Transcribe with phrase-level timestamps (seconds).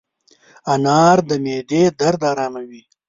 [0.73, 2.81] انار د معدې درد اراموي.